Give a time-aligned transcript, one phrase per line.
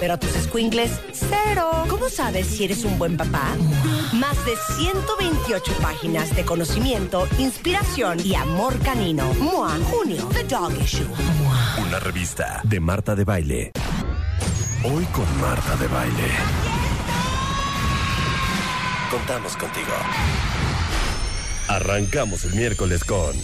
[0.00, 1.84] pero a tus squinkles, cero.
[1.88, 3.54] ¿Cómo sabes si eres un buen papá?
[4.12, 9.32] Más de 128 páginas de conocimiento, inspiración y amor canino.
[9.34, 11.06] MOA, junio, The Dog Issue.
[11.86, 13.72] Una revista de Marta de Baile.
[14.84, 16.28] Hoy con Marta de Baile.
[19.10, 19.92] Contamos contigo.
[21.68, 23.34] Arrancamos el miércoles con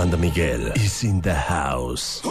[0.00, 2.22] Amanda Miguel is in the house.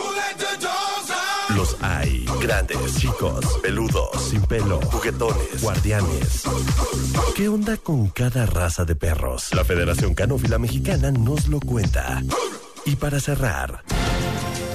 [1.55, 2.25] Los hay.
[2.41, 6.45] Grandes, chicos, peludos, sin pelo, juguetones, guardianes.
[7.35, 9.53] ¿Qué onda con cada raza de perros?
[9.53, 12.23] La Federación Canófila Mexicana nos lo cuenta.
[12.85, 13.83] Y para cerrar,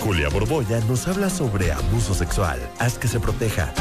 [0.05, 2.61] Julia Borboya nos habla sobre abuso sexual.
[2.79, 3.75] Haz que se proteja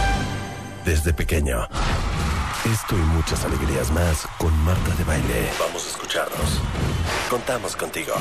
[0.85, 1.67] desde pequeño.
[2.65, 5.51] Esto y muchas alegrías más con Marta de Baile.
[5.59, 6.61] Vamos a escucharnos.
[7.29, 8.13] Contamos contigo.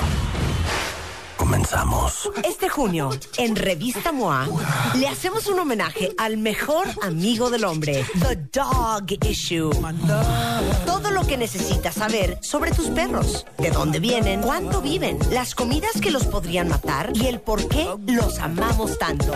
[1.42, 2.30] Comenzamos.
[2.44, 4.46] Este junio, en Revista MOA,
[4.94, 9.72] le hacemos un homenaje al mejor amigo del hombre, The Dog Issue.
[11.22, 16.10] Lo que necesitas saber sobre tus perros, de dónde vienen, cuánto viven, las comidas que
[16.10, 19.32] los podrían matar y el por qué los amamos tanto.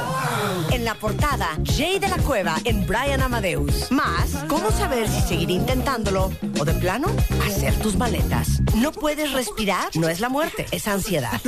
[0.73, 3.93] En la portada, Jay de la Cueva en Brian Amadeus.
[3.93, 7.09] Más, cómo saber si seguir intentándolo o de plano,
[7.47, 8.61] hacer tus maletas.
[8.75, 11.41] No puedes respirar, no es la muerte, es ansiedad.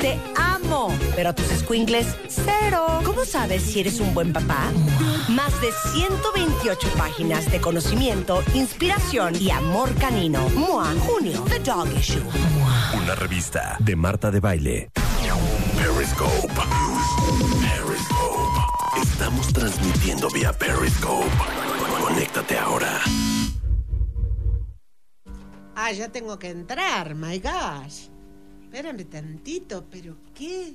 [0.00, 3.00] Te amo, pero tus squinkles, cero.
[3.04, 4.70] ¿Cómo sabes si eres un buen papá?
[5.28, 10.48] Más de 128 páginas de conocimiento, inspiración y amor canino.
[10.50, 12.22] MOA, junio, The Dog Issue.
[12.94, 14.90] Una revista de Marta de Baile.
[15.76, 16.54] Periscope.
[17.60, 19.02] Periscope.
[19.02, 21.30] Estamos transmitiendo vía Periscope.
[22.00, 23.00] Conéctate ahora.
[25.74, 28.08] Ah, ya tengo que entrar, my gosh.
[28.62, 30.74] Espérame tantito, pero qué.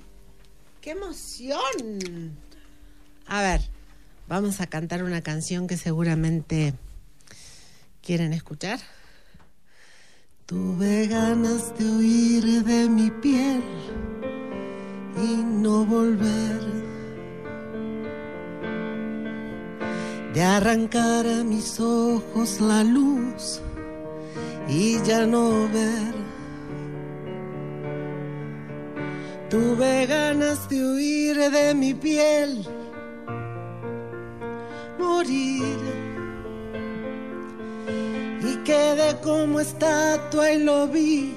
[0.82, 2.38] ¡Qué emoción!
[3.26, 3.62] A ver,
[4.28, 6.74] vamos a cantar una canción que seguramente
[8.02, 8.80] quieren escuchar.
[10.48, 13.62] Tuve ganas de huir de mi piel
[15.22, 16.62] y no volver.
[20.34, 23.62] De arrancar a mis ojos la luz
[24.70, 26.16] y ya no ver.
[29.50, 32.66] Tuve ganas de huir de mi piel,
[34.98, 36.07] morir.
[38.48, 41.36] Y quedé como estatua y lo vi,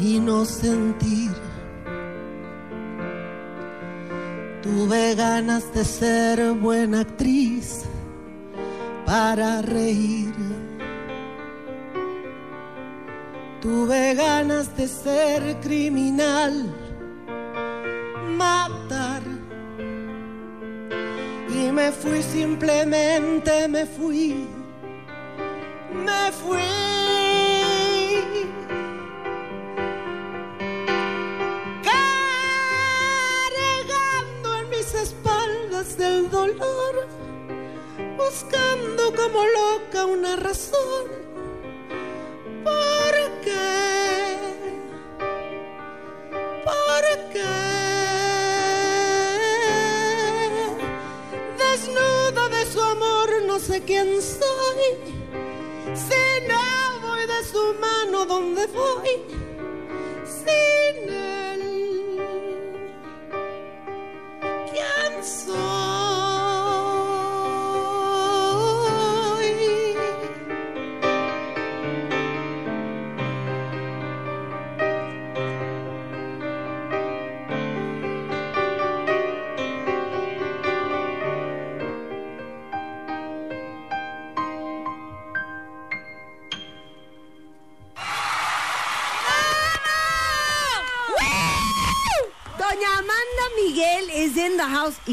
[0.00, 1.30] y no sentir.
[4.62, 7.84] Tuve ganas de ser buena actriz
[9.06, 10.34] para reír.
[13.60, 16.66] Tuve ganas de ser criminal,
[18.36, 19.22] matar.
[21.48, 24.48] Y me fui, simplemente me fui
[25.92, 26.99] me fui.
[38.30, 41.06] Buscando como loca una razón.
[42.64, 44.36] ¿Por qué?
[46.64, 47.54] ¿Por qué?
[51.58, 54.84] Desnuda de su amor no sé quién soy.
[55.94, 59.39] Si no voy de su mano, ¿dónde voy?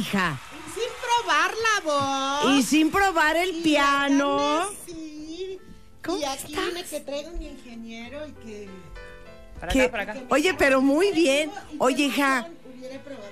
[0.07, 0.39] Hija.
[0.73, 1.91] Sin probar la
[2.43, 2.57] voz.
[2.59, 4.69] Y sin probar el Y piano.
[4.85, 5.59] sí.
[6.03, 6.65] ¿Cómo y aquí estás?
[6.65, 8.69] viene que traigo mi ingeniero y que.
[9.59, 10.17] Para acá, para acá.
[10.29, 11.51] Oye, pero muy bien.
[11.79, 13.27] Oye, hija, Hubiera probado.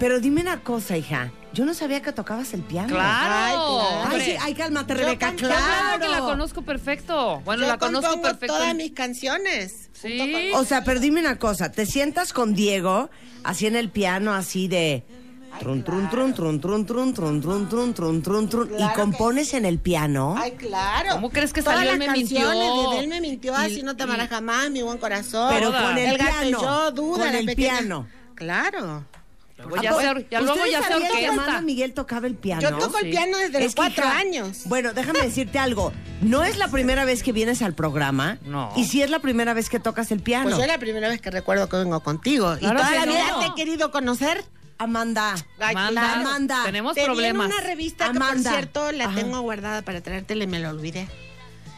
[0.00, 1.32] Pero dime una cosa, hija.
[1.54, 2.88] Yo no sabía que tocabas el piano.
[2.88, 3.00] Claro.
[3.34, 4.16] Ay, claro.
[4.16, 6.00] Ay, sí, ay, cálmate, Yo Rebeca, canto- Claro claro.
[6.00, 7.40] que la conozco perfecto.
[7.44, 8.54] Bueno, Yo la conozco perfecto.
[8.54, 9.88] todas mis canciones.
[9.94, 10.18] Sí.
[10.52, 13.10] con- O sea, pero dime una cosa, te sientas con Diego,
[13.44, 15.04] así en el piano, así de
[15.58, 19.00] trun trun trun trun trun trun trun trun trun trun trun trun y Claro que
[19.00, 20.36] compones en el piano.
[20.38, 21.14] Ay, claro.
[21.14, 22.48] ¿Cómo crees que Todas salió las Él me mintió?
[22.50, 25.48] de Él me mintió, Y- así no te y- amarás jamás, mi buen corazón.
[25.52, 26.60] Pero con el, el y piano.
[26.60, 27.78] yo, duda, con el pequeña.
[27.78, 28.06] piano.
[28.38, 29.04] Claro.
[29.58, 31.62] Luego ya, se, ya luego ¿Ustedes ya se que.
[31.62, 32.62] Miguel tocaba el piano?
[32.62, 33.06] Yo toco sí.
[33.06, 34.60] el piano desde Es los que, cuatro hija, años.
[34.66, 35.92] Bueno, déjame decirte algo.
[36.20, 38.38] No es la primera vez que vienes al programa.
[38.44, 38.72] No.
[38.76, 40.50] Y sí es la primera vez que tocas el piano.
[40.50, 42.54] Pues es la primera vez que recuerdo que vengo contigo.
[42.56, 43.12] y toda que la no.
[43.12, 44.44] vida te he querido conocer.
[44.78, 45.34] Amanda.
[45.58, 46.12] Ay, Amanda.
[46.20, 47.48] Amanda, tenemos Te problemas.
[47.48, 48.50] una revista que, Amanda.
[48.50, 49.16] por cierto, la Ajá.
[49.16, 51.08] tengo guardada para traértela y me la olvidé.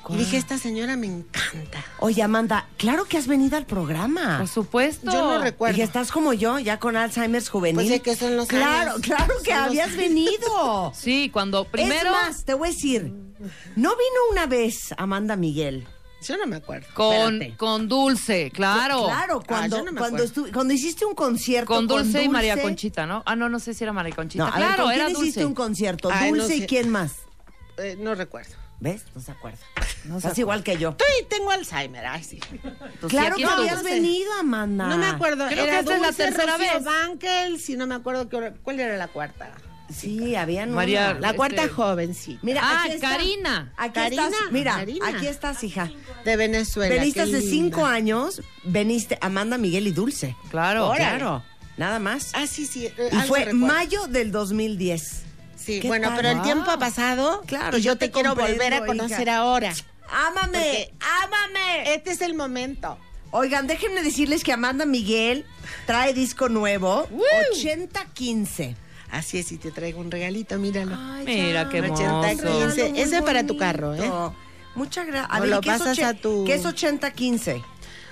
[0.02, 0.18] ¿Cuál?
[0.20, 1.84] Y dije, esta señora me encanta.
[1.98, 4.38] Oye, Amanda, claro que has venido al programa.
[4.38, 5.10] Por supuesto.
[5.12, 5.74] Yo no recuerdo.
[5.74, 7.74] Dije, estás como yo, ya con Alzheimer's juvenil.
[7.76, 9.02] Pues es que son los Claro, años.
[9.02, 10.92] claro que Son habías venido.
[10.94, 13.02] Sí, cuando primero Es más, te voy a decir,
[13.76, 15.86] ¿no vino una vez Amanda Miguel?
[16.22, 16.86] Yo no me acuerdo.
[16.92, 17.56] con, espérate.
[17.56, 19.04] con Dulce, claro.
[19.06, 20.26] Claro, cuando, Ah, no cuando, acuerdo.
[20.44, 23.22] estu- cuando hiciste un concierto Con Dulce, y María Conchita, ¿no?
[23.24, 24.44] Ah, no, no sé si era María Conchita.
[24.44, 25.46] No, a ver, claro, ¿con quién era hiciste Dulce.
[25.46, 26.10] un concierto?
[26.12, 27.12] Ay, no Dulce y quién más.
[27.78, 28.52] Eh, no recuerdo.
[28.80, 29.02] ¿Ves?
[29.14, 29.58] No se acuerda.
[30.16, 30.90] Estás igual que yo.
[30.90, 32.40] Estoy, tengo Alzheimer, ay sí.
[33.08, 34.86] Claro que habías venido, Amanda.
[34.88, 35.46] No me acuerdo.
[35.48, 36.84] Creo que esta es la tercera Rocío vez.
[36.84, 39.52] Bankel, si no me acuerdo qué cuál era la cuarta.
[39.94, 41.20] Sí, habían María- una.
[41.20, 42.38] La Este- cuarta joven, sí.
[42.42, 43.10] Mira, Ah, aquí está.
[43.10, 43.72] Karina.
[43.76, 44.52] Aquí Karina, estás.
[44.52, 45.08] Mira, Karina.
[45.08, 45.90] aquí estás, hija.
[46.24, 46.94] De Venezuela.
[46.94, 47.50] Veniste hace linda.
[47.50, 50.36] cinco años, veniste Amanda, Miguel y Dulce.
[50.50, 50.86] Claro.
[50.88, 51.04] Órale.
[51.18, 51.42] Claro,
[51.76, 52.30] nada más.
[52.34, 52.86] Ah, sí, sí.
[52.86, 53.54] eh, y fue recuerdo.
[53.66, 55.24] mayo del 2010.
[55.62, 56.16] Sí, ¿Qué bueno, tal?
[56.16, 57.42] pero el tiempo ha pasado.
[57.46, 59.36] Claro, y yo yo te, te quiero volver a conocer hija.
[59.36, 59.72] ahora.
[60.10, 60.90] ¡Ámame!
[61.22, 61.94] ¡Ámame!
[61.94, 62.98] Este es el momento.
[63.32, 65.46] Oigan, déjenme decirles que Amanda Miguel
[65.86, 67.06] trae disco nuevo,
[67.54, 68.74] 80-15.
[69.12, 70.96] Así es, y te traigo un regalito, míralo.
[71.24, 72.02] Mira qué hermoso.
[72.02, 72.92] 80-15.
[72.96, 74.10] Ese es para tu carro, ¿eh?
[74.76, 75.30] Muchas gracias.
[75.30, 77.62] O A ver, lo ¿qué es, pasas ochen- a tu- ¿qué es 80-15?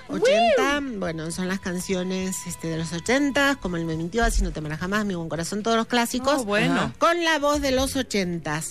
[0.09, 4.51] 80, bueno, son las canciones este, de los 80, como él me mintió, así no
[4.51, 6.39] te amarás jamás, mi buen corazón, todos los clásicos.
[6.41, 6.93] Oh, bueno.
[6.97, 8.61] Con la voz de los 80.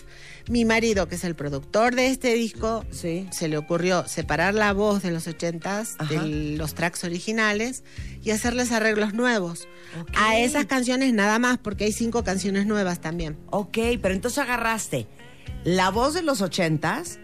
[0.48, 3.28] Mi marido, que es el productor de este disco, Sí.
[3.30, 6.04] se le ocurrió separar la voz de los 80 Ajá.
[6.12, 7.84] de los tracks originales
[8.22, 9.68] y hacerles arreglos nuevos.
[10.16, 13.36] A esas canciones nada más, porque hay cinco canciones nuevas también.
[13.50, 15.06] Ok, pero entonces agarraste
[15.64, 17.18] la voz de los 80s,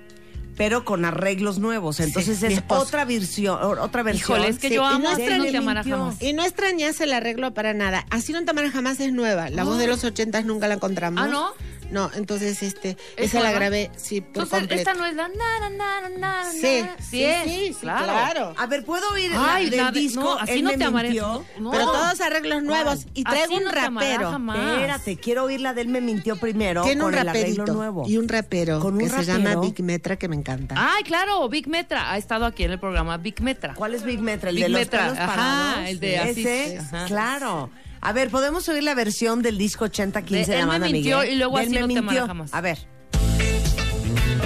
[0.57, 2.01] pero con arreglos nuevos.
[2.01, 4.39] Entonces es otra versión, otra versión.
[4.39, 5.99] Híjole, es que Sí, yo y amo es no amará mintió.
[5.99, 6.23] jamás.
[6.23, 8.07] Y no extrañas el arreglo para nada.
[8.11, 9.51] Así no te amarás jamás es nueva.
[9.51, 11.23] La voz de los 80 nunca la encontramos.
[11.23, 11.51] Ah, ¿no?
[11.91, 14.81] No, entonces este, ¿Es esa la grabé, sí, por Entonces, completo.
[14.91, 18.05] esta no es la na, na, na, na, na, Sí, sí, es, sí, sí, claro.
[18.05, 18.55] claro.
[18.57, 20.21] A ver, ¿puedo oír Ay, del disco?
[20.23, 21.09] no, así Él no me te amaré.
[21.11, 21.45] mintió?
[21.59, 21.71] No.
[21.71, 23.07] Pero todos arreglos nuevos.
[23.15, 24.31] Y traigo Así un rapero.
[24.31, 24.59] jamás.
[24.75, 27.73] Espérate, quiero oír la de él me mintió primero Tiene con un el arreglo raperito
[27.75, 28.05] nuevo.
[28.09, 30.75] y un rapero ¿Con un que se llama Big Metra que me encanta.
[30.79, 32.11] Ay, claro, Big Metra.
[32.13, 33.75] Ha estado aquí en el programa Big Metra.
[33.75, 34.51] ¿Cuál es Big Metra?
[34.51, 35.89] ¿El Big de los Metra, pelos ajá, parados?
[35.91, 36.77] el de así,
[37.07, 37.71] claro.
[38.07, 41.19] A ver, ¿podemos oír la versión del disco 80-15 de, De Él me Amanda mintió
[41.21, 41.35] Miguel?
[41.35, 42.27] y luego Así me no te mintió.
[42.27, 42.53] jamás.
[42.53, 42.79] A ver.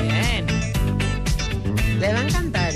[0.00, 0.46] Bien.
[1.98, 2.67] Le va a encantar,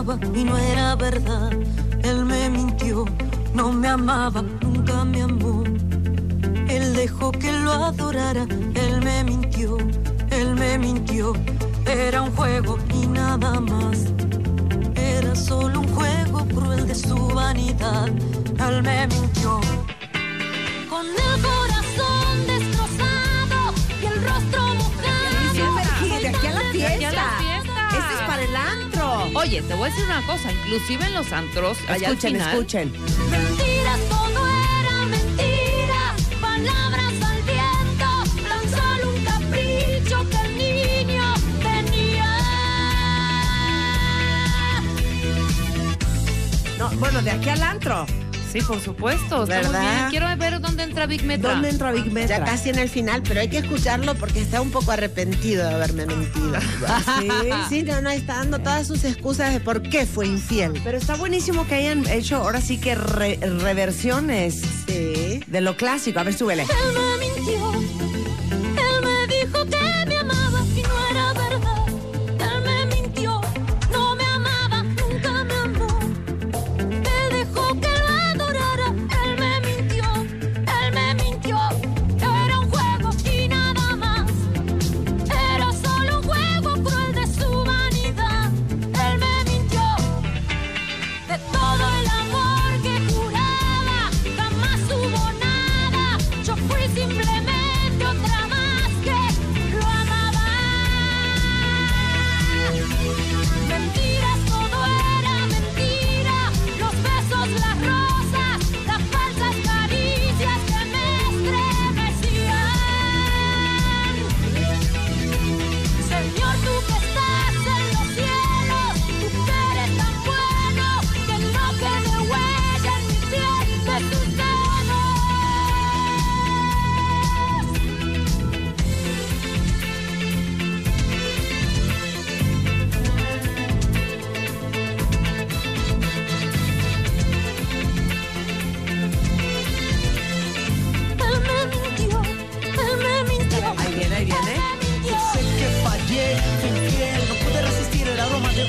[0.00, 1.52] amaba y no era verdad.
[2.02, 3.04] Él me mintió.
[3.54, 5.64] no me amaba, nunca me amó.
[6.68, 9.76] Él dejó que lo adorara, él me mintió,
[10.30, 11.32] él me mintió.
[11.86, 13.98] Era un juego y nada más.
[14.94, 18.08] Era solo un juego cruel de su vanidad.
[18.68, 19.60] Él me mintió.
[20.88, 21.42] Con el
[29.40, 32.52] Oye, te voy a decir una cosa, inclusive en los antros, allá al Escuchen, final,
[32.52, 32.92] escuchen.
[33.30, 34.46] Mentiras, todo
[34.80, 36.14] era mentira.
[36.38, 38.08] Palabras al viento,
[38.46, 42.36] tan solo un capricho que el niño tenía.
[46.78, 48.06] No, bueno, de aquí al antro.
[48.52, 49.46] Sí, por supuesto.
[49.46, 49.80] ¿Verdad?
[49.80, 50.10] bien.
[50.10, 51.52] Quiero ver dónde entra Big Metra.
[51.52, 52.38] ¿Dónde entra Big Metra?
[52.38, 55.74] Ya casi en el final, pero hay que escucharlo porque está un poco arrepentido de
[55.74, 56.54] haberme mentido.
[57.20, 57.28] ¿Sí?
[57.68, 60.80] Sí, no, no, está dando todas sus excusas de por qué fue infiel.
[60.82, 65.40] Pero está buenísimo que hayan hecho ahora sí que re- reversiones Sí.
[65.46, 66.18] de lo clásico.
[66.20, 66.62] A ver, súbele.
[66.62, 66.68] Él
[67.20, 67.99] me mintió.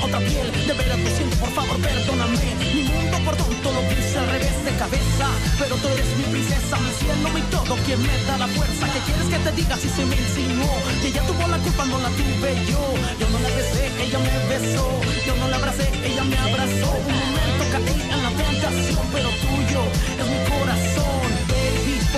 [0.02, 0.50] Otra piel.
[0.66, 2.38] De veras te siento, por favor, perdóname.
[2.74, 5.26] Mi mundo por tonto lo puse al revés de cabeza.
[5.58, 8.86] Pero tú eres mi princesa, mi cielo, mi todo, quien me da la fuerza.
[8.92, 10.72] ¿Qué quieres que te diga si se me insinuó?
[11.00, 12.82] Que ella tuvo la culpa, no la tuve yo.
[13.20, 14.86] Yo no la besé, ella me besó.
[15.26, 16.90] Yo no la abracé, ella me abrazó.
[17.06, 19.80] Un momento caí en la tentación, pero tuyo
[20.20, 21.01] es mi corazón.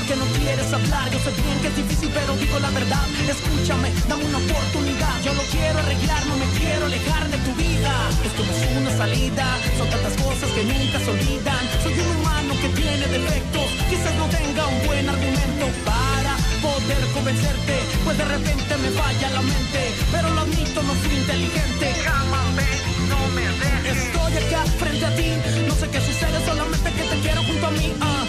[0.06, 3.00] Porque no quieres hablar, yo sé bien que es difícil, pero digo la verdad.
[3.25, 5.16] Escúchame, dame una oportunidad.
[5.25, 7.92] Yo lo quiero arreglar, no me quiero alejar de tu vida.
[8.20, 9.46] Esto no es una salida,
[9.78, 11.64] son tantas cosas que nunca se olvidan.
[11.82, 17.75] Soy un humano que tiene defectos, quizás no tenga un buen argumento para poder convencerte.
[18.04, 19.80] Pues de repente me falla la mente,
[20.12, 21.87] pero lo admito, no fui inteligente.
[22.04, 22.68] Jámame,
[23.08, 24.04] no me dejes.
[24.04, 25.32] Estoy acá frente a ti,
[25.64, 27.88] no sé qué sucede, solamente que te quiero junto a mí.
[28.02, 28.23] Ah,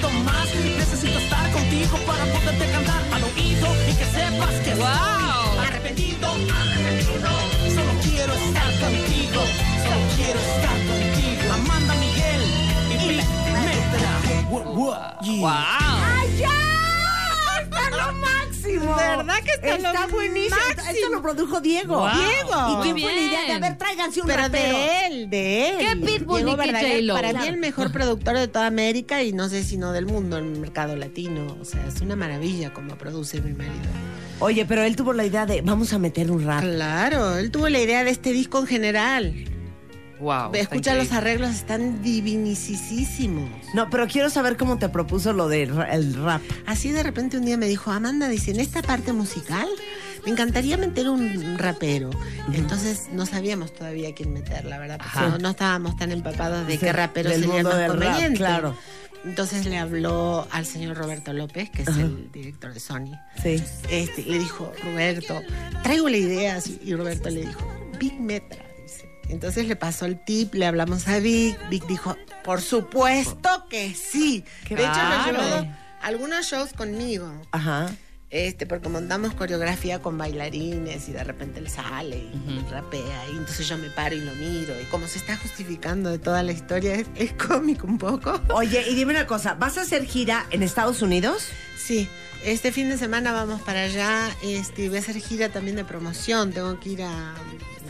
[0.00, 4.86] puedo más, necesito estar contigo para poderte cantar al oído y que sepas que ¡Wow!
[4.86, 7.30] estoy arrepentido, arrepentido.
[7.74, 9.40] Solo quiero estar contigo,
[9.84, 11.52] solo quiero estar contigo.
[11.54, 12.42] Amanda Miguel
[12.90, 13.26] y Big
[13.64, 14.12] Metra.
[14.50, 16.20] Wow, yeah.
[16.20, 17.62] ¡Ay, ya!
[17.62, 18.12] ¡Está lo
[18.62, 18.96] máximo!
[18.96, 20.56] ¿Verdad que está lo buenísimo?
[20.68, 20.90] máximo?
[20.90, 21.96] Esto lo produjo Diego.
[21.96, 22.08] Wow.
[22.10, 22.68] Diego.
[22.68, 24.78] ¿Y quién fue la idea de, a ver, tráiganse un Pero rapero?
[24.78, 25.76] de él, de él.
[25.78, 27.06] ¿Qué Pitbull Diego Verdaguer?
[27.12, 30.38] Para mí el mejor productor de toda América y no sé si no del mundo
[30.38, 31.56] en el mercado latino.
[31.60, 33.74] O sea, es una maravilla como produce mi marido.
[34.40, 36.62] Oye, pero él tuvo la idea de, vamos a meter un rap.
[36.62, 39.34] Claro, él tuvo la idea de este disco en general.
[40.54, 43.48] Escucha los arreglos, están divinisísimos.
[43.74, 46.42] No, pero quiero saber cómo te propuso lo del ra- el rap.
[46.66, 49.66] Así de repente un día me dijo, Amanda, dice, en esta parte musical
[50.24, 52.10] me encantaría meter un rapero.
[52.52, 55.00] Entonces no sabíamos todavía quién meter, la verdad.
[55.30, 57.90] No, no estábamos tan empapados de Sí, qué rapero del sería el mundo más del
[57.92, 58.38] rap, conveniente.
[58.38, 58.76] claro.
[59.22, 63.12] Entonces le habló al señor Roberto López, que es el director de Sony.
[63.42, 63.62] Sí.
[63.90, 65.42] Este, le dijo, Roberto,
[65.82, 66.58] traigo la idea.
[66.82, 67.60] Y Roberto le dijo,
[67.98, 68.64] Big Metra.
[69.30, 71.58] Entonces le pasó el tip, le hablamos a Vic.
[71.68, 74.44] Vic dijo, por supuesto que sí.
[74.66, 75.62] Qué de hecho, lo bárbaro.
[75.62, 77.30] llevó algunos shows conmigo.
[77.52, 77.90] Ajá.
[78.30, 83.28] Este, porque montamos coreografía con bailarines y de repente él sale y rapea.
[83.28, 84.80] Y entonces yo me paro y lo miro.
[84.80, 88.40] Y como se está justificando de toda la historia, es, es cómico un poco.
[88.54, 91.48] Oye, y dime una cosa, ¿vas a hacer gira en Estados Unidos?
[91.76, 92.08] Sí,
[92.44, 94.30] este fin de semana vamos para allá.
[94.44, 96.52] Este, voy a hacer gira también de promoción.
[96.52, 97.34] Tengo que ir a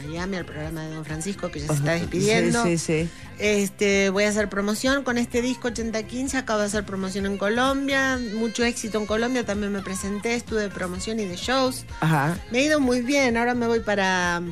[0.05, 2.63] Miami, al programa de Don Francisco, que ya se está despidiendo.
[2.65, 3.11] Sí, sí, sí.
[3.39, 8.19] Este, voy a hacer promoción con este disco 8015, acabo de hacer promoción en Colombia,
[8.35, 11.85] mucho éxito en Colombia, también me presenté, estuve de promoción y de shows.
[12.01, 12.39] Ajá.
[12.51, 14.43] Me ha ido muy bien, ahora me voy para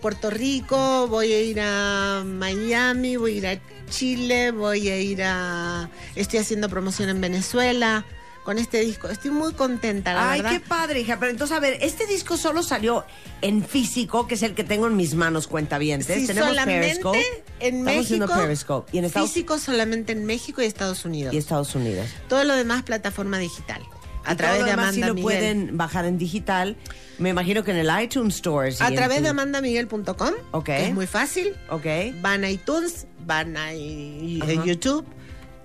[0.00, 5.22] Puerto Rico, voy a ir a Miami, voy a ir a Chile, voy a ir
[5.22, 5.88] a...
[6.14, 8.04] Estoy haciendo promoción en Venezuela
[8.46, 9.08] con este disco.
[9.08, 10.56] Estoy muy contenta, la Ay, verdad.
[10.56, 11.18] qué padre, hija.
[11.18, 13.04] Pero entonces, a ver, este disco solo salió
[13.42, 16.00] en físico, que es el que tengo en mis manos, cuenta bien.
[16.04, 17.18] Sí, Tenemos solamente Periscope.
[17.58, 18.90] en Estamos México, Periscope.
[18.94, 21.34] Y en Estados, Físico solamente en México y Estados Unidos.
[21.34, 22.06] y Estados Unidos.
[22.28, 23.82] Todo lo demás plataforma digital.
[24.24, 25.22] A Y través todo de Amanda sí lo Miguel.
[25.22, 26.76] pueden bajar en digital.
[27.18, 28.70] Me imagino que en el iTunes Store.
[28.70, 30.30] sí, A través tu- de amandamiguel.com.
[30.52, 30.64] Ok.
[30.66, 31.54] que Es muy fácil.
[31.70, 31.84] Ok.
[32.20, 33.72] Van a iTunes, van a.
[33.74, 35.04] YouTube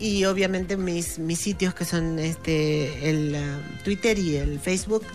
[0.01, 5.05] y obviamente mis, mis sitios que son este el uh, Twitter y el Facebook,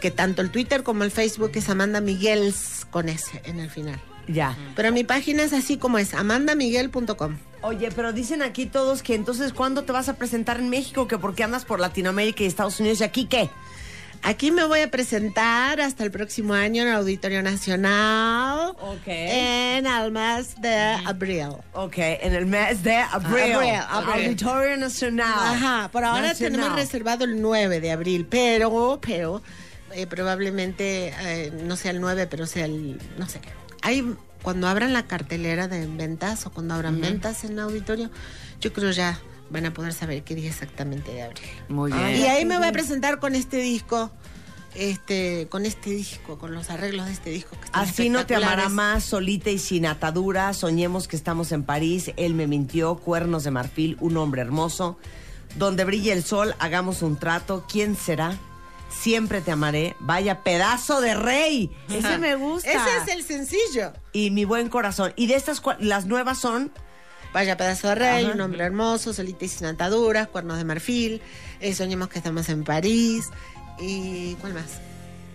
[0.00, 4.00] que tanto el Twitter como el Facebook es Amanda Miguels con S en el final.
[4.28, 4.56] Ya.
[4.74, 7.36] Pero mi página es así como es, amandamiguel.com.
[7.62, 11.08] Oye, pero dicen aquí todos que entonces, ¿cuándo te vas a presentar en México?
[11.08, 13.00] Que porque andas por Latinoamérica y Estados Unidos.
[13.00, 13.50] ¿Y aquí qué?
[14.26, 18.70] Aquí me voy a presentar hasta el próximo año en el Auditorio Nacional.
[18.80, 19.06] Ok.
[19.06, 21.46] En el mes de abril.
[21.72, 23.52] Ok, en el mes de abril.
[23.54, 24.24] Abril, abril.
[24.24, 25.32] Auditorio Nacional.
[25.32, 26.60] Ajá, por ahora Nacional.
[26.60, 29.42] tenemos reservado el 9 de abril, pero, pero
[29.92, 33.40] eh, probablemente eh, no sea el 9, pero sea el, no sé.
[33.82, 38.10] Hay, cuando abran la cartelera de ventas o cuando abran ventas en auditorio,
[38.60, 41.44] yo creo ya van a poder saber qué día exactamente de abril.
[41.68, 42.04] Muy bien.
[42.04, 44.10] Ay, Y ahí me voy a presentar con este disco,
[44.74, 47.56] este, con este disco, con los arreglos de este disco.
[47.60, 50.52] Que Así no te amará más, solita y sin atadura.
[50.52, 52.12] Soñemos que estamos en París.
[52.16, 52.96] Él me mintió.
[52.96, 54.98] Cuernos de marfil, un hombre hermoso.
[55.56, 57.64] Donde brille el sol, hagamos un trato.
[57.70, 58.36] ¿Quién será?
[58.90, 59.96] Siempre te amaré.
[60.00, 61.70] Vaya pedazo de rey.
[61.88, 62.70] Ese me gusta.
[62.70, 63.92] Ese es el sencillo.
[64.12, 65.12] Y mi buen corazón.
[65.16, 66.70] Y de estas, las nuevas son.
[67.36, 68.32] Vaya pedazo de rey, Ajá.
[68.34, 71.20] un hombre hermoso, solita y sin ataduras, cuernos de marfil,
[71.60, 73.28] eh, soñemos que estamos en París
[73.78, 74.80] y ¿cuál más?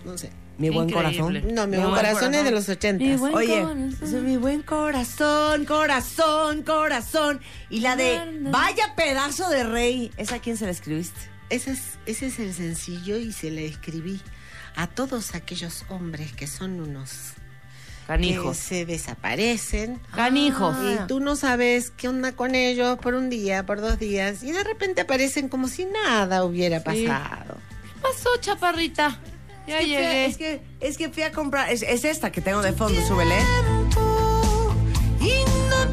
[0.03, 0.31] No sé.
[0.57, 1.15] Mi buen Increíble.
[1.19, 1.53] corazón.
[1.53, 3.05] No, mi Mi buen buen corazón es de los 80.
[3.05, 4.25] Mi buen Oye, corazón.
[4.25, 7.39] mi buen corazón, corazón, corazón.
[7.69, 10.09] Y la de Vaya pedazo de rey.
[10.17, 11.19] ¿Esa a quién se la escribiste?
[11.51, 14.19] Ese es, ese es el sencillo y se le escribí
[14.75, 17.33] a todos aquellos hombres que son unos
[18.19, 18.57] que Canijos.
[18.57, 19.99] se desaparecen.
[20.15, 20.75] Canijos.
[20.83, 24.51] Y tú no sabes qué onda con ellos por un día, por dos días, y
[24.51, 27.05] de repente aparecen como si nada hubiera Sí.
[27.07, 27.55] pasado.
[27.83, 29.19] ¿Qué pasó, chaparrita?
[29.67, 30.05] Ya Es que fui.
[30.05, 31.71] Es que, es que fui a comprar.
[31.71, 33.35] Es, es esta que tengo de fondo, súbele.
[35.19, 35.33] y
[35.69, 35.87] no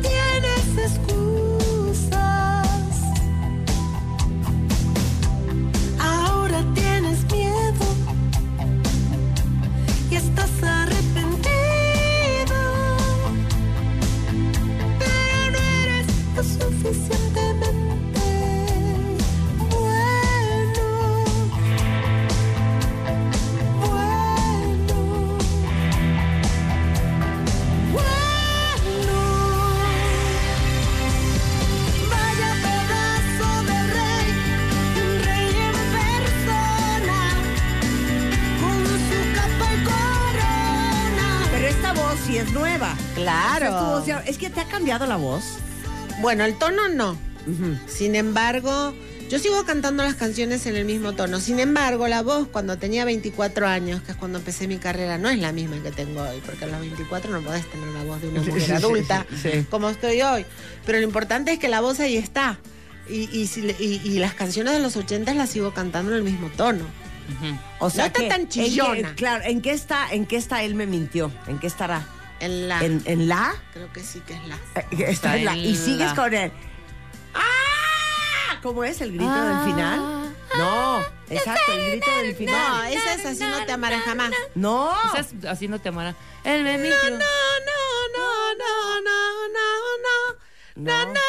[42.39, 42.95] es nueva.
[43.15, 44.03] Claro.
[44.27, 45.59] Es que te ha cambiado la voz.
[46.21, 47.17] Bueno, el tono no.
[47.87, 48.93] Sin embargo,
[49.31, 51.41] yo sigo cantando las canciones en el mismo tono.
[51.41, 55.31] Sin embargo, la voz cuando tenía 24 años, que es cuando empecé mi carrera, no
[55.31, 58.21] es la misma que tengo hoy, porque a los 24 no podés tener la voz
[58.21, 59.65] de una mujer adulta Sí.
[59.71, 60.45] como estoy hoy.
[60.85, 62.59] Pero lo importante es que la voz ahí está.
[63.09, 66.19] Y, y, si le- y- y las canciones de los 80 las sigo cantando en
[66.19, 66.85] el mismo tono.
[67.79, 69.15] O sea, No está que- tan ¿en qué- chillona.
[69.15, 70.09] claro, ¿en qué está?
[70.11, 70.63] ¿En qué está?
[70.65, 71.31] Él me mintió.
[71.47, 72.07] ¿En qué estará?
[72.41, 72.85] En la.
[72.85, 73.55] ¿En, en la?
[73.73, 74.57] Creo que sí que es la.
[74.77, 75.57] Eh, Está en la.
[75.57, 76.15] Y sigues la.
[76.15, 76.53] con el.
[77.35, 78.59] ¡Ah!
[78.63, 80.35] ¿Cómo es el grito del final?
[80.57, 82.93] No, exacto, el grito del No, final.
[82.93, 84.33] esa es así, no te amaré jamás.
[84.55, 84.93] No.
[85.15, 86.15] Estás haciéndote amar.
[86.45, 87.11] Él me mintió.
[87.11, 87.79] No, no,
[88.17, 90.37] no, no, no, no,
[90.77, 91.21] no, no, no,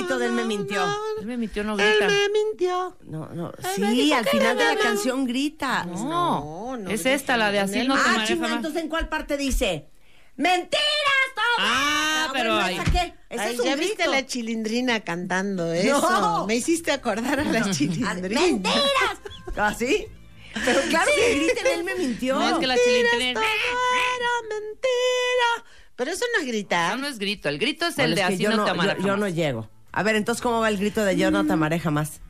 [0.00, 0.82] grito del me mintió?
[1.20, 2.06] Él me mintió, no Él grita.
[2.08, 2.96] me mintió.
[3.02, 3.52] No, no.
[3.76, 5.84] Sí, al final de la canción grita.
[5.84, 9.08] No, No, es esta, la de así él- no te Ah, chinga, entonces ¿en cuál
[9.08, 9.88] parte dice?
[10.36, 10.80] ¡Mentiras!
[11.34, 11.58] todas!
[11.58, 13.14] Ah, pero bueno, ahí- ¿esa qué?
[13.28, 13.88] Ese Ay, es un ya grito.
[13.88, 16.00] viste la chilindrina cantando eso.
[16.00, 16.46] No.
[16.46, 18.40] Me hiciste acordar a la Ah, chilindrina.
[18.40, 19.20] ¡Mentiras!
[19.56, 20.06] ¿Así?
[20.64, 22.36] Pero claro que griten, él me mintió.
[22.36, 23.40] No, es que la Mentiras, chilindrina.
[23.40, 25.70] era mentira.
[25.96, 26.96] Pero eso no es gritar.
[26.96, 27.48] No, no es grito.
[27.50, 29.28] El grito es Bueno, el de es que así yo no, te yo, yo no
[29.28, 29.68] llego.
[29.92, 32.20] A ver, entonces, ¿cómo va el grito de yo no te amaré jamás?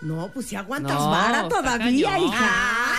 [0.00, 2.89] No, pues si aguantas vara todavía, hija.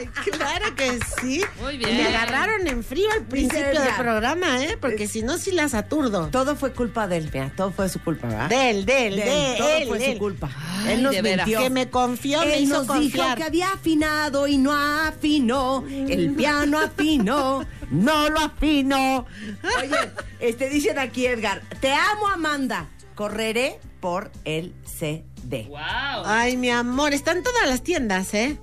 [0.00, 1.42] Ay, claro que sí.
[1.60, 1.96] Muy bien.
[1.96, 4.76] Me agarraron en frío al principio del programa, ¿eh?
[4.80, 6.28] Porque si no, sí las aturdo.
[6.28, 8.48] Todo fue culpa de él, mira, todo fue su culpa, ¿verdad?
[8.48, 10.12] Del, del, De él, de todo él, fue él.
[10.14, 10.50] su culpa.
[10.56, 11.58] Ay, él nos de mintió.
[11.60, 15.84] Que me confió, me Él hizo nos dijo que había afinado y no afinó.
[15.88, 19.26] El piano afinó, no lo afinó.
[19.78, 19.96] Oye,
[20.40, 22.88] este dicen aquí, Edgar, te amo, Amanda.
[23.14, 25.24] Correré por el CD.
[25.68, 25.78] ¡Wow!
[26.24, 28.58] Ay, mi amor, está en todas las tiendas, ¿eh?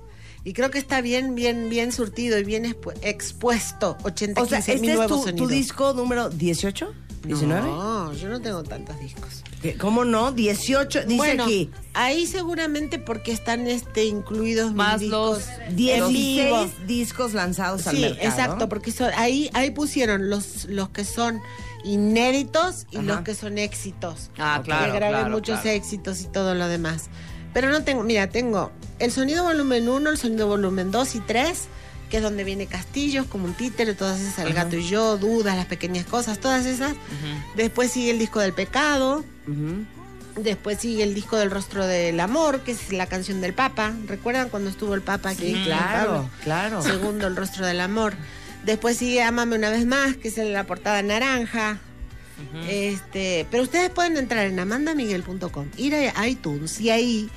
[0.48, 3.98] Y creo que está bien, bien, bien surtido y bien expu- expuesto.
[4.02, 6.94] 80, O sea, 15 ¿este mil es nuevos tu, tu disco número 18?
[7.24, 7.46] ¿19?
[7.64, 9.42] No, yo no tengo tantos discos.
[9.60, 9.76] ¿Qué?
[9.76, 10.32] ¿Cómo no?
[10.32, 11.70] 18, dice bueno, aquí.
[11.92, 16.70] ahí seguramente porque están este incluidos mis Más discos los en 16 vivo.
[16.86, 18.26] discos lanzados al Sí, mercado.
[18.28, 21.40] exacto, porque son- ahí, ahí pusieron los, los que son
[21.84, 23.04] inéditos y Ajá.
[23.06, 24.30] los que son éxitos.
[24.38, 25.76] Ah, claro, Que grabé claro, muchos claro.
[25.76, 27.10] éxitos y todo lo demás.
[27.58, 31.66] Pero no tengo, mira, tengo el sonido volumen 1, el sonido volumen 2 y 3,
[32.08, 35.56] que es donde viene Castillos, como un títere, todas esas, El gato y yo, Dudas,
[35.56, 36.94] las pequeñas cosas, todas esas.
[37.56, 39.24] Después sigue el disco del pecado.
[40.36, 43.92] Después sigue el disco del rostro del amor, que es la canción del Papa.
[44.06, 45.56] ¿Recuerdan cuando estuvo el Papa aquí?
[45.56, 46.80] Sí, claro, claro.
[46.80, 48.14] Segundo, el rostro del amor.
[48.64, 51.80] Después sigue Amame una vez más, que es la portada naranja.
[52.68, 57.28] Este, pero ustedes pueden entrar en amandamiguel.com, ir a iTunes y ahí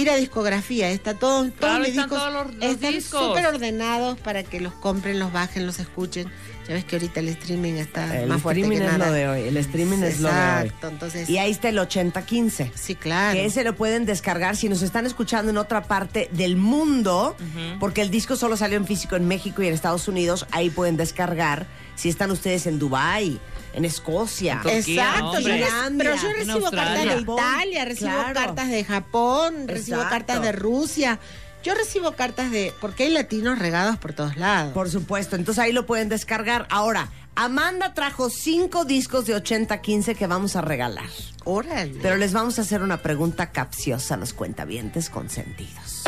[0.00, 3.26] ir a discografía, está todo, todos Claro, mis están discos todos los- los están discos.
[3.28, 6.30] súper ordenados para que los compren, los bajen, los escuchen.
[6.68, 9.06] Ya ves que ahorita el streaming está El más fuerte streaming que es nada.
[9.06, 9.40] lo de hoy.
[9.48, 10.66] El streaming es lo de hoy.
[10.66, 12.70] Exacto, entonces Y ahí está el 8015.
[12.74, 13.32] sí, claro.
[13.38, 17.34] Que ese lo pueden descargar si nos están escuchando en otra parte del mundo,
[17.80, 20.46] porque el disco solo salió en físico en México y en Estados Unidos.
[20.50, 23.40] Ahí pueden descargar si están ustedes en Dubai,
[23.78, 24.54] en Escocia.
[24.54, 25.48] En Turquía, Exacto, yo
[25.96, 28.34] pero yo recibo cartas de Italia, recibo claro.
[28.34, 30.10] cartas de Japón, recibo Exacto.
[30.10, 31.18] cartas de Rusia.
[31.64, 32.72] Yo recibo cartas de...
[32.80, 34.72] Porque hay latinos regados por todos lados.
[34.72, 36.66] Por supuesto, entonces ahí lo pueden descargar.
[36.70, 41.08] Ahora, Amanda trajo cinco discos de 8015 que vamos a regalar.
[41.44, 41.98] Órale.
[42.00, 46.04] Pero les vamos a hacer una pregunta capciosa a los cuentavientes consentidos.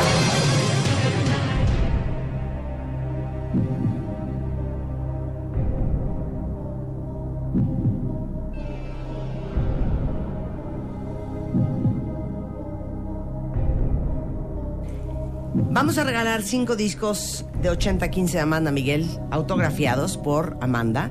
[15.80, 21.10] Vamos a regalar cinco discos de 8015 de Amanda Miguel, autografiados por Amanda,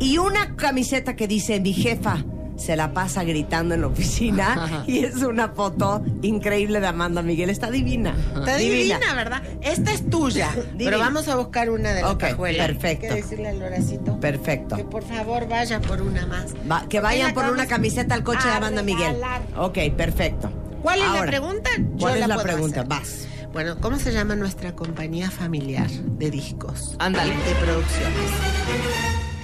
[0.00, 2.24] y una camiseta que dice mi jefa
[2.56, 7.48] se la pasa gritando en la oficina y es una foto increíble de Amanda Miguel.
[7.48, 8.16] Está divina.
[8.34, 8.98] Está divina.
[9.14, 9.40] ¿verdad?
[9.60, 10.50] Esta es tuya.
[10.72, 10.74] Divina.
[10.78, 12.66] Pero vamos a buscar una de la Ok, cajuela.
[12.66, 13.06] perfecto.
[13.06, 14.74] Hay que decirle al Horacito Perfecto.
[14.74, 16.46] que por favor vaya por una más.
[16.68, 19.12] Va- que vayan por una camiseta al coche de Amanda Miguel.
[19.14, 19.42] regalar.
[19.56, 20.50] Ok, perfecto.
[20.82, 21.70] ¿Cuál es la pregunta?
[21.78, 22.80] Yo ¿Cuál es la pregunta?
[22.80, 22.88] hacer.
[22.88, 23.28] Vas.
[23.52, 26.96] Bueno, ¿cómo se llama nuestra compañía familiar de discos?
[26.98, 27.34] Ándale.
[27.34, 28.30] De producciones.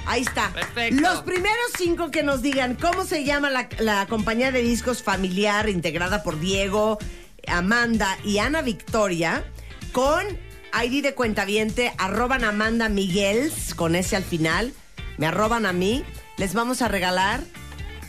[0.06, 0.50] Ahí está.
[0.54, 1.02] Perfecto.
[1.02, 5.68] Los primeros cinco que nos digan cómo se llama la, la compañía de discos familiar
[5.68, 6.96] integrada por Diego,
[7.46, 9.44] Amanda y Ana Victoria
[9.92, 10.24] con
[10.72, 14.72] ID de cuentaviente, arroban a Amanda Miguels con ese al final,
[15.18, 16.02] me arroban a mí,
[16.38, 17.42] les vamos a regalar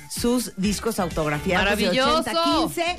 [0.10, 2.98] sus discos autografiados de 80-15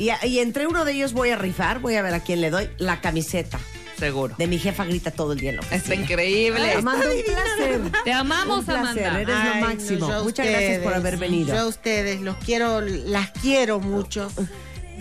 [0.00, 2.50] y, y entre uno de ellos voy a rifar, voy a ver a quién le
[2.50, 3.58] doy, la camiseta
[3.98, 4.34] Seguro.
[4.38, 6.72] de mi jefa grita todo el día en la Está increíble.
[6.72, 7.80] Amanda, un placer.
[8.04, 9.20] Te amamos, Un placer, Amanda.
[9.20, 10.22] eres lo Ay, máximo.
[10.24, 11.54] Muchas gracias por haber venido.
[11.54, 14.30] Yo a ustedes, los quiero, las quiero mucho.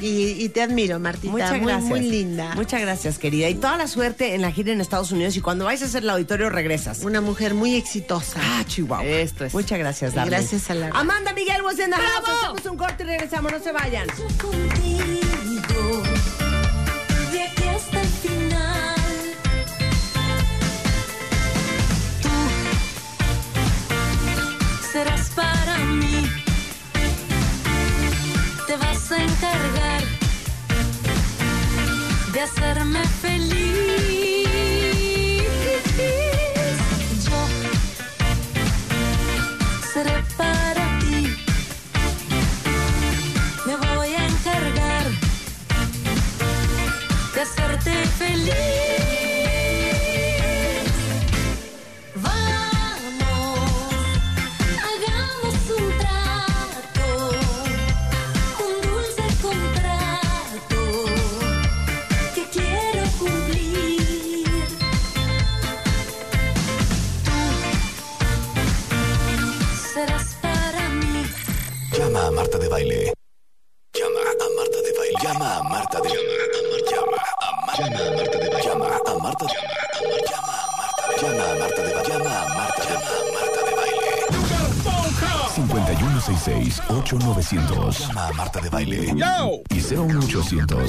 [0.01, 1.31] Y, y te admiro, Martita.
[1.31, 1.83] Muchas muy, gracias.
[1.89, 2.53] muy linda.
[2.55, 3.49] Muchas gracias, querida.
[3.49, 5.35] Y toda la suerte en la gira en Estados Unidos.
[5.37, 6.99] Y cuando vayas a hacer el auditorio, regresas.
[7.03, 8.39] Una mujer muy exitosa.
[8.41, 9.05] Ah, Chihuahua.
[9.05, 9.53] Esto es.
[9.53, 10.31] Muchas gracias, Y Darling.
[10.31, 11.95] gracias a la- Amanda Miguel was in the.
[11.95, 13.51] Hacemos un corte y regresamos.
[13.51, 14.07] No se vayan.
[14.07, 16.03] contigo
[17.31, 18.95] de aquí hasta el final.
[22.21, 22.29] Tú
[24.91, 26.29] serás para mí,
[28.67, 29.88] te vas a encargar
[32.39, 33.18] de hacerme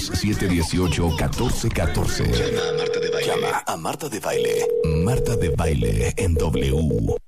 [0.01, 2.31] 01800-718-1414.
[2.33, 3.27] Llama a Marta de Baile.
[3.27, 4.67] Llama a Marta de Baile.
[5.05, 7.17] Marta de Baile en W.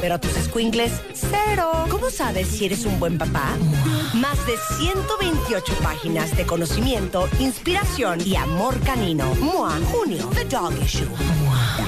[0.00, 1.86] pero a tus squinkles, cero.
[1.90, 3.56] ¿Cómo sabes si eres un buen papá?
[4.14, 9.34] Más de 128 páginas de conocimiento, inspiración y amor canino.
[9.36, 11.08] MOA, junio, The Dog Issue.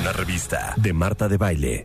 [0.01, 1.85] Una revista de Marta de Baile.